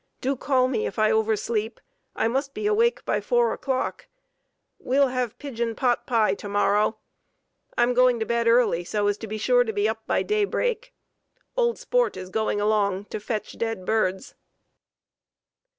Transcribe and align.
Do 0.19 0.35
call 0.35 0.67
me 0.67 0.87
if 0.87 0.97
I 0.97 1.11
oversleep. 1.11 1.79
I 2.15 2.27
must 2.27 2.55
be 2.55 2.65
awake 2.65 3.05
by 3.05 3.21
four 3.21 3.53
o'clock. 3.53 4.07
We'll 4.79 5.09
have 5.09 5.37
pigeon 5.37 5.75
pot 5.75 6.07
pie 6.07 6.33
to 6.33 6.49
morrow. 6.49 6.97
I'm 7.77 7.93
going 7.93 8.19
to 8.19 8.25
bed 8.25 8.47
early 8.47 8.83
so 8.83 9.05
as 9.05 9.19
to 9.19 9.27
be 9.27 9.37
sure 9.37 9.63
to 9.63 9.71
be 9.73 9.87
up 9.87 10.07
by 10.07 10.23
daybreak. 10.23 10.95
Old 11.55 11.77
Sport 11.77 12.17
is 12.17 12.31
going 12.31 12.59
along 12.59 13.05
to 13.11 13.19
'fetch' 13.19 13.59
dead 13.59 13.85
birds." 13.85 14.33